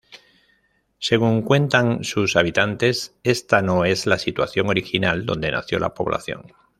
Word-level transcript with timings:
Según 0.97 1.43
cuentan 1.43 2.03
sus 2.03 2.35
habitantes, 2.35 3.13
está 3.21 3.61
no 3.61 3.85
es 3.85 4.07
la 4.07 4.17
situación 4.17 4.67
original 4.67 5.27
donde 5.27 5.51
nació 5.51 5.77
la 5.77 5.93
población. 5.93 6.47